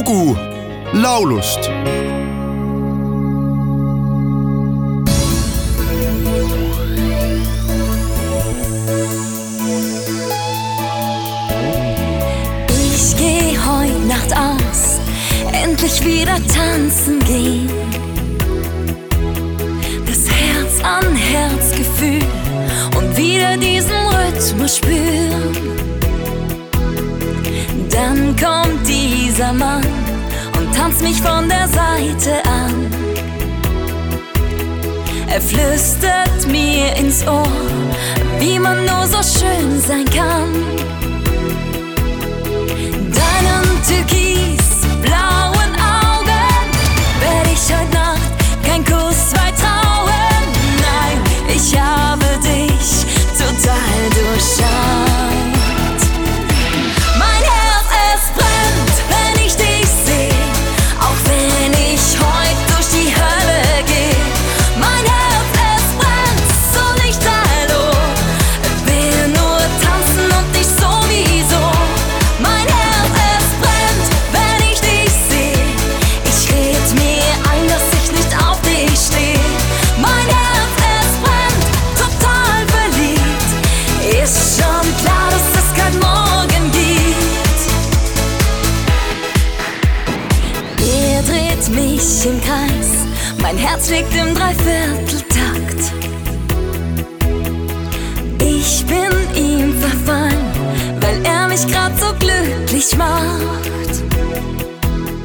lugu 0.00 0.34
laulust 0.92 1.70
Ich 12.94 13.16
geh 13.16 13.58
heut 13.58 14.08
Nacht 14.08 14.32
aus, 14.32 15.00
endlich 15.52 16.04
wieder 16.04 16.36
tanzen 16.46 17.18
gehen. 17.26 17.68
Das 20.06 20.22
Herz 20.30 20.82
an 20.82 21.14
Herz 21.14 21.72
Gefühl 21.76 22.24
und 22.96 23.16
wieder 23.16 23.56
diesen 23.58 24.00
Rhythmus 24.08 24.78
spüren. 24.78 25.19
Mich 31.02 31.20
von 31.20 31.48
der 31.48 31.68
Seite 31.68 32.42
an. 32.46 32.90
Er 35.28 35.40
flüstert 35.40 36.46
mir 36.48 36.94
ins 36.96 37.26
Ohr, 37.26 37.46
wie 38.38 38.58
man 38.58 38.84
nur 38.84 39.06
so 39.06 39.18
schön 39.22 39.80
sein 39.80 40.04
kann. 40.06 40.52
Deinen 43.20 43.82
türkisblauen 43.86 45.39
Herz 93.80 93.88
schlägt 93.88 94.14
im 94.14 94.34
Dreivierteltakt. 94.34 95.92
Ich 98.38 98.84
bin 98.86 99.42
ihm 99.42 99.72
verfallen, 99.72 100.44
weil 101.00 101.24
er 101.24 101.48
mich 101.48 101.66
grad 101.66 101.92
so 101.98 102.06
glücklich 102.18 102.96
macht. 102.98 103.70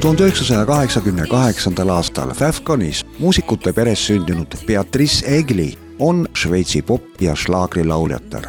tuhande 0.00 0.24
üheksasaja 0.24 0.66
kaheksakümne 0.66 1.26
kaheksandal 1.26 1.90
aastal 1.90 2.34
Fäfconis 2.34 3.02
muusikute 3.18 3.72
peres 3.72 4.06
sündinud 4.06 4.54
Beatrice 4.66 5.26
Egli 5.26 5.78
on 5.98 6.28
Šveitsi 6.34 6.82
pop- 6.82 7.20
ja 7.20 7.34
šlaagrilauljatär. 7.34 8.48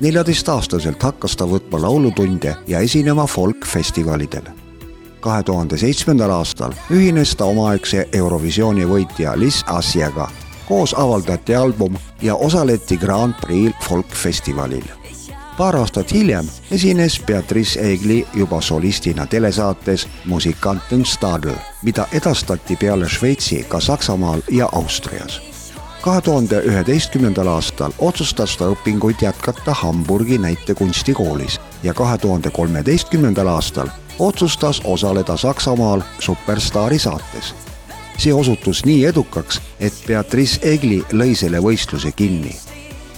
neljateistaastaselt 0.00 1.02
hakkas 1.02 1.36
ta 1.36 1.44
võtma 1.44 1.80
laulutunde 1.80 2.56
ja 2.66 2.80
esinema 2.80 3.26
folkfestivalidel. 3.26 4.65
Kahe 5.26 5.42
tuhande 5.42 5.78
seitsmendal 5.78 6.30
aastal 6.30 6.74
ühines 6.94 7.32
ta 7.34 7.48
omaaegse 7.50 8.04
Eurovisiooni 8.14 8.84
võitja 8.86 9.32
Liz 9.34 9.64
Asiaga. 9.66 10.28
koos 10.68 10.94
avaldati 10.98 11.54
album 11.54 11.96
ja 12.22 12.34
osaleti 12.34 12.96
Grand 12.96 13.34
Prix 13.40 13.74
folkfestivalil 13.88 14.86
paar 15.56 15.76
aastat 15.76 16.12
hiljem 16.12 16.46
esines 16.70 17.18
Beatrice 17.26 17.80
Egli 17.80 18.26
juba 18.34 18.60
solistina 18.60 19.26
telesaates 19.26 20.08
Musikanten 20.24 21.04
Stadel, 21.04 21.58
mida 21.82 22.06
edastati 22.12 22.76
peale 22.76 23.08
Šveitsi 23.08 23.64
ka 23.68 23.80
Saksamaal 23.80 24.40
ja 24.50 24.68
Austrias. 24.72 25.40
kahe 26.02 26.20
tuhande 26.20 26.62
üheteistkümnendal 26.62 27.46
aastal 27.46 27.92
otsustas 27.98 28.56
ta 28.56 28.70
õpinguid 28.70 29.22
jätkata 29.22 29.74
Hamburgi 29.74 30.38
näitekunstikoolis 30.38 31.60
ja 31.82 31.94
kahe 31.94 32.18
tuhande 32.18 32.50
kolmeteistkümnendal 32.50 33.46
aastal 33.46 33.88
otsustas 34.18 34.80
osaleda 34.84 35.36
Saksamaal 35.36 36.02
Superstaari 36.18 36.98
saates. 36.98 37.54
see 38.18 38.32
osutus 38.34 38.84
nii 38.84 39.04
edukaks, 39.04 39.60
et 39.80 39.92
Beatrice 40.06 40.58
Egli 40.62 41.02
lõi 41.12 41.34
selle 41.36 41.60
võistluse 41.60 42.12
kinni 42.12 42.56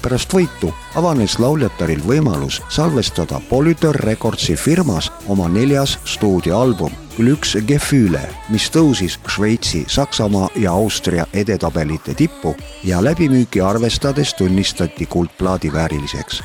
pärast 0.03 0.32
võitu 0.32 0.70
avanes 0.97 1.38
lauljatäril 1.38 2.00
võimalus 2.06 2.62
salvestada 2.72 3.41
Polyter 3.48 3.97
Recordsi 3.97 4.56
firmas 4.56 5.10
oma 5.28 5.48
neljas 5.48 5.98
stuudioalbum 6.04 6.94
Glüks 7.19 7.56
Gefühle, 7.66 8.22
mis 8.48 8.69
tõusis 8.70 9.19
Šveitsi, 9.26 9.84
Saksamaa 9.91 10.48
ja 10.56 10.72
Austria 10.72 11.26
edetabelite 11.34 12.14
tippu 12.14 12.54
ja 12.84 13.03
läbimüüki 13.04 13.60
arvestades 13.60 14.34
tunnistati 14.38 15.06
kuldplaadi 15.06 15.72
vääriliseks. 15.72 16.42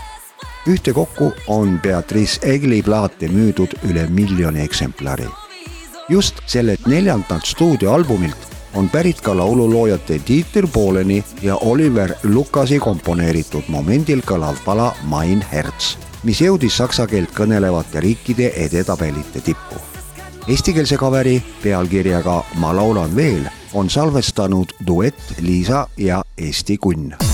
Ühtekokku 0.67 1.33
on 1.47 1.79
Beatrice 1.83 2.39
Egli 2.47 2.81
plaate 2.83 3.27
müüdud 3.27 3.75
üle 3.89 4.07
miljoni 4.07 4.61
eksemplari. 4.61 5.25
just 6.09 6.35
sellelt 6.45 6.87
neljandalt 6.87 7.45
stuudioalbumilt 7.45 8.37
on 8.73 8.89
pärit 8.89 9.21
ka 9.21 9.37
laululoojate 9.37 10.19
Dieter 10.27 10.67
Bohleni 10.67 11.23
ja 11.41 11.55
Oliver 11.55 12.13
Lukasi 12.23 12.79
komponeeritud 12.79 13.63
momendil 13.67 14.21
kõlav 14.21 14.55
pala 14.65 14.95
Mein 15.09 15.41
Herz, 15.51 15.97
mis 16.23 16.41
jõudis 16.41 16.77
saksa 16.77 17.07
keelt 17.07 17.31
kõnelevate 17.31 17.99
riikide 17.99 18.51
edetabelite 18.55 19.41
tippu. 19.41 19.75
Eestikeelse 20.47 20.97
kaveri 20.97 21.43
pealkirjaga 21.63 22.43
Ma 22.55 22.75
laulan 22.75 23.15
veel 23.15 23.47
on 23.73 23.89
salvestanud 23.89 24.75
duett 24.87 25.39
Liisa 25.39 25.87
ja 25.97 26.23
Eesti 26.37 26.77
Kunn 26.77 27.32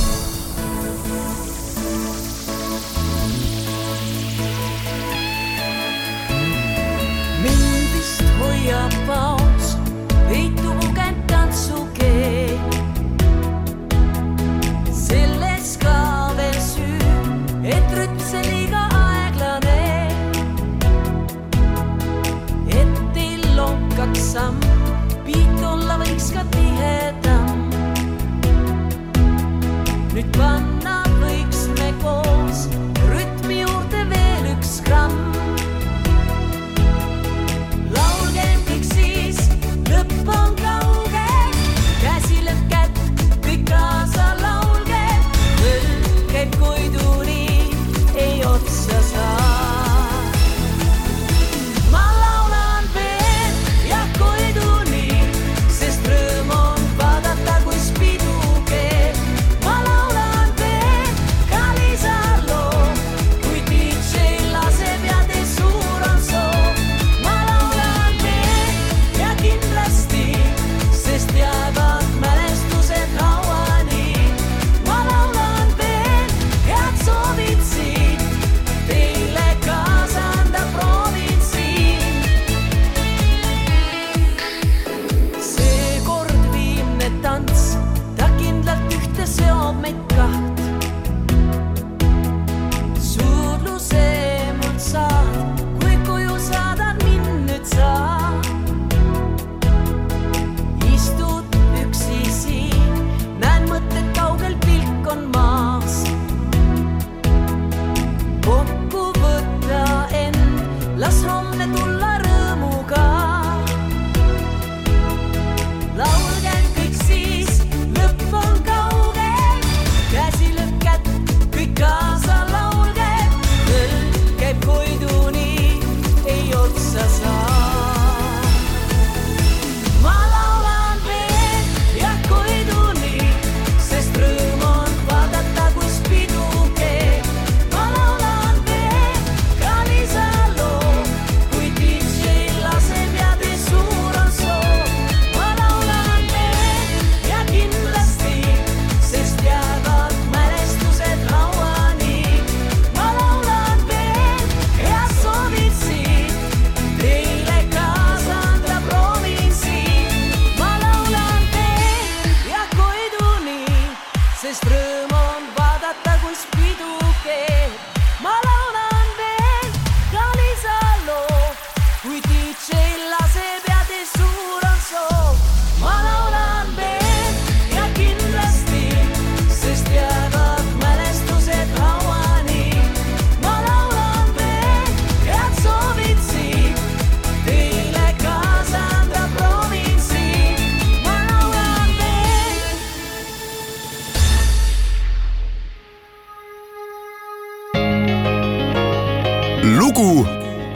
lugu 199.99 200.25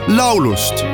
laulust 0.08 0.84